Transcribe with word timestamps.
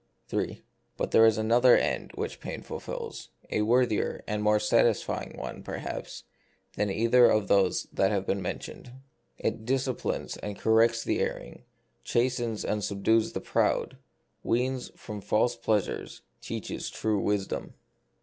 3. 0.29 0.63
But 0.97 1.11
there 1.11 1.27
is 1.27 1.37
another 1.37 1.77
end 1.77 2.09
which 2.15 2.39
pain 2.39 2.63
fulfils, 2.63 3.29
a 3.51 3.61
worthier 3.61 4.23
and 4.27 4.41
more 4.41 4.59
satisfying 4.59 5.37
one, 5.37 5.61
perhaps, 5.61 6.23
than 6.75 6.89
either 6.89 7.27
of 7.29 7.47
those 7.47 7.83
that 7.93 8.09
have 8.09 8.25
been 8.25 8.41
mentioned. 8.41 8.91
It 9.37 9.63
disciplines 9.63 10.37
and 10.37 10.57
corrects 10.57 11.03
the 11.03 11.19
erring, 11.19 11.65
chastens 12.03 12.65
and 12.65 12.83
subdues 12.83 13.33
the 13.33 13.41
proud, 13.41 13.97
weans 14.41 14.89
from 14.95 15.21
false 15.21 15.55
plea 15.55 15.81
sures, 15.81 16.21
teaches 16.41 16.89
true 16.89 17.19
wisdom. 17.19 17.57
The 17.57 17.65
Mystery 17.67 17.73
of 17.73 17.73
Pain. 17.73 17.79